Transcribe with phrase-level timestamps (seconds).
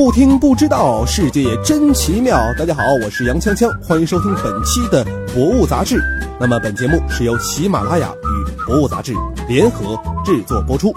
[0.00, 2.40] 不听不知道，世界真奇妙。
[2.54, 5.04] 大家好，我是杨锵锵，欢迎收听本期的
[5.34, 5.96] 《博物杂志》。
[6.40, 9.12] 那么本节目是由喜马拉雅与《博物杂志》
[9.46, 10.90] 联合制作播出。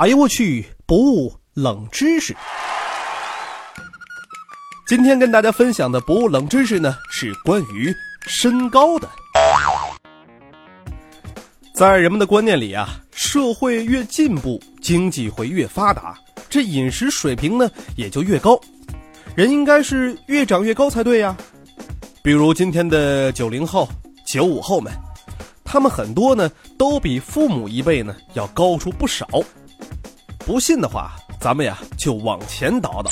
[0.00, 0.66] 哎呦我去！
[0.84, 2.36] 博物冷知识。
[4.88, 7.94] 今天跟大家分享的博物冷知识呢，是关于
[8.26, 9.08] 身高的。
[11.72, 18.58] 在人们的观念里啊，社会越进步，经济会越发达，这饮食水平呢也就越高，
[19.34, 21.36] 人应该是越长越高才对呀。
[22.22, 23.88] 比如今天的九零后、
[24.26, 24.92] 九五后们，
[25.64, 29.26] 他们很多呢都比父母一辈呢要高出不少。
[30.38, 33.10] 不信的话，咱们呀就往前倒倒，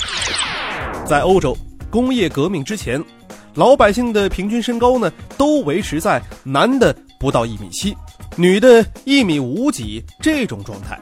[1.06, 1.56] 在欧洲
[1.90, 3.02] 工业革命之前，
[3.54, 7.96] 老百姓的平均身高呢都维持在男的不到一米七。
[8.36, 10.98] 女的一米五几这种状态，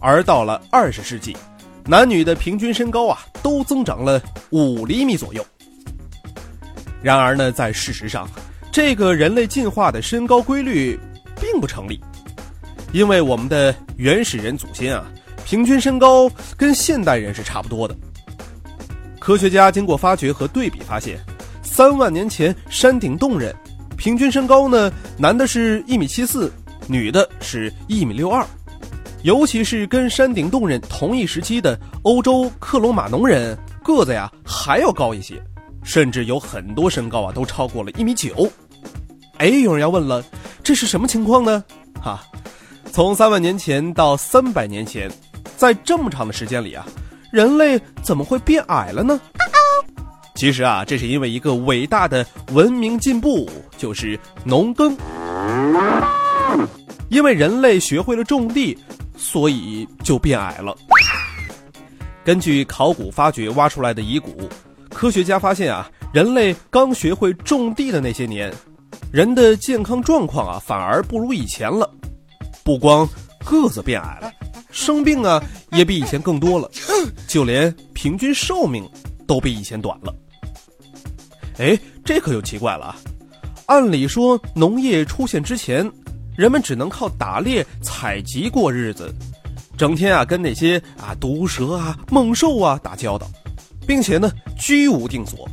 [0.00, 1.36] 而到了二十世纪，
[1.84, 4.20] 男女的平均身高啊都增长了
[4.50, 5.44] 五厘米左右。
[7.02, 8.28] 然而呢，在事实上，
[8.72, 10.98] 这个人类进化的身高规律
[11.40, 12.00] 并不成立，
[12.92, 15.04] 因为我们的原始人祖先啊，
[15.44, 17.94] 平均身高跟现代人是差不多的。
[19.18, 21.18] 科学家经过发掘和对比发现，
[21.62, 23.54] 三万年前山顶洞人。
[23.96, 26.50] 平均身高呢，男的是一米七四，
[26.86, 28.42] 女的是一米六二，
[29.22, 35.42] 尤其是跟山顶洞人同一时期的欧洲克罗马农人，个子呀还要高一些，
[35.82, 38.50] 甚至有很多身高啊都超过了一米九。
[39.36, 40.24] 哎，有人要问了，
[40.62, 41.62] 这是什么情况呢？
[42.00, 42.22] 哈，
[42.92, 45.10] 从三万年前到三百年前，
[45.56, 46.86] 在这么长的时间里啊，
[47.30, 49.20] 人类怎么会变矮了呢？
[50.34, 54.96] 其实啊，这是因为一个伟大的文明进步，就是农耕。
[57.10, 58.78] 因为人类学会了种地，
[59.20, 60.74] 所以就变矮了。
[62.24, 64.48] 根据考古发掘挖出来的遗骨，
[64.88, 68.50] 科学家发现啊，人类刚学会种地的那些年，
[69.12, 71.88] 人的健康状况啊反而不如以前了。
[72.64, 73.06] 不光
[73.44, 74.32] 个子变矮了，
[74.70, 75.42] 生病啊
[75.72, 76.70] 也比以前更多了，
[77.28, 78.88] 就连平均寿命
[79.26, 80.14] 都比以前短了。
[81.58, 82.96] 哎，这可就奇怪了啊！
[83.66, 85.90] 按理说，农业出现之前，
[86.40, 89.14] 人们只能靠打猎、采集过日子，
[89.76, 93.26] 整天啊跟那些啊毒蛇啊、猛兽啊打交道，
[93.86, 95.46] 并且呢居无定所。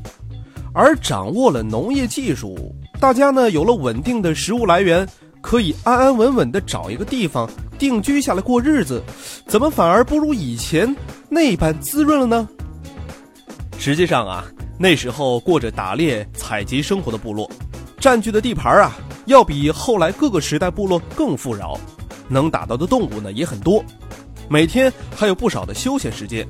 [0.73, 5.05] 而掌握了农业技术，大家呢有了稳定的食物来源，
[5.41, 9.03] 可以安安稳稳的找一个地方定居下来过日子，
[9.45, 10.95] 怎么反而不如以前
[11.27, 12.47] 那般滋润了呢？
[13.77, 14.45] 实际上啊。
[14.79, 17.51] 那时候过着打猎采集生活的部落，
[17.99, 18.95] 占据的地盘啊，
[19.27, 21.77] 要比后来各个时代部落更富饶，
[22.29, 23.83] 能打到的动物呢也很多，
[24.49, 26.47] 每天还有不少的休闲时间。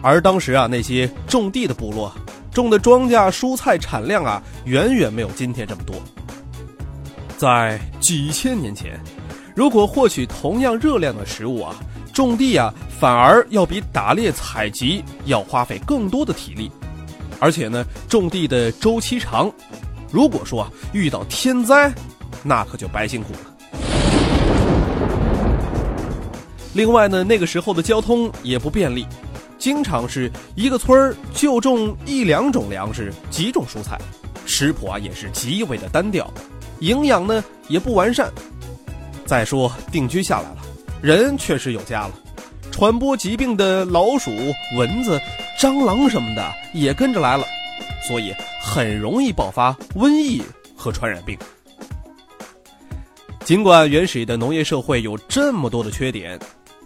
[0.00, 2.12] 而当时啊，那些种地的部落，
[2.52, 5.96] 种的庄稼、蔬菜产量啊，远远没有今天这么多。
[7.36, 8.98] 在几千年前，
[9.56, 11.74] 如果获取同样热量的食物啊，
[12.12, 16.70] 种地啊，反而要比打猎采集要花费更多的体力。
[17.40, 19.50] 而且呢，种地的周期长，
[20.12, 21.90] 如果说遇到天灾，
[22.42, 23.38] 那可就白辛苦了。
[26.74, 29.06] 另外呢，那个时候的交通也不便利，
[29.58, 33.98] 经常是一个村儿就种一两种粮食、几种蔬菜，
[34.44, 36.30] 食谱啊也是极为的单调，
[36.80, 38.30] 营养呢也不完善。
[39.24, 40.58] 再说定居下来了，
[41.00, 42.12] 人确实有家了，
[42.70, 44.30] 传播疾病的老鼠、
[44.76, 45.18] 蚊子。
[45.60, 47.44] 蟑螂什么的也跟着来了，
[48.06, 50.42] 所以很容易爆发瘟疫
[50.76, 51.38] 和传染病。
[53.44, 56.38] 尽管原始的农业社会有这么多的缺点，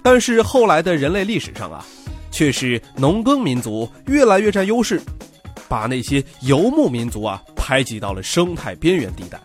[0.02, 1.84] 但是后来的人类历史上啊，
[2.30, 5.00] 却是农耕民族越来越占优势，
[5.68, 9.38] 把那些游牧民族啊排挤到了生态边缘地带。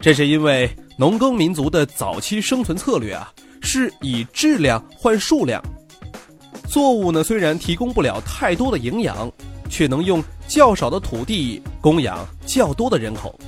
[0.00, 3.32] 这是因为农耕民族的早期生存策略啊，
[3.62, 5.62] 是以质量换数量。
[6.66, 9.30] 作物呢，虽然提供不了太多的营养，
[9.68, 13.38] 却能用较少的土地供养较多的人口。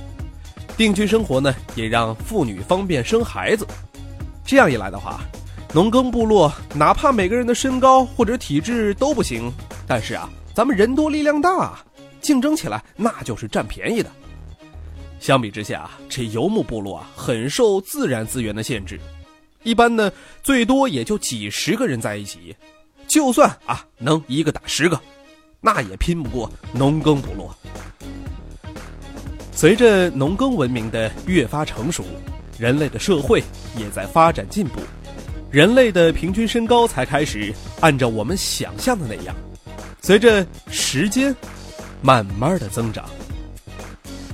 [0.77, 3.67] 定居生活呢，也让妇女方便生孩子。
[4.45, 5.19] 这样一来的话，
[5.73, 9.51] 农耕部落哪怕每个人的身高或者体质都不行，
[9.85, 11.77] 但是啊，咱们人多力量大，
[12.21, 14.09] 竞争起来那就是占便宜的。
[15.19, 18.97] 相比之下，这游牧部落啊，很受自然资源的限制，
[19.63, 20.09] 一般呢，
[20.41, 22.55] 最多也就几十个人在一起。
[23.05, 24.99] 就算啊能一个打十个，
[25.65, 27.55] 那也拼不过农耕部落。
[29.53, 32.03] 随着农耕文明的越发成熟，
[32.59, 33.41] 人类的社会
[33.77, 34.81] 也在发展进步，
[35.49, 39.33] 人类的平均身高才开始按照我们想象的那样，
[40.01, 41.33] 随着时间
[42.01, 43.05] 慢慢的增长。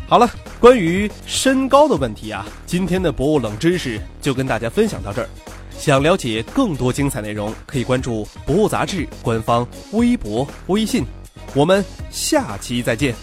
[0.07, 0.27] 好了，
[0.59, 5.29] 关于身高的问题啊，今天的博物冷知识就跟大家分享到这儿。
[5.77, 11.05] 想了解更多精彩内容，可以关注《博物杂志》官方微博、微信。
[11.53, 13.13] 我们下期再见。